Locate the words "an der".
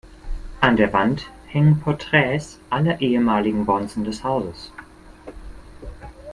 0.61-0.91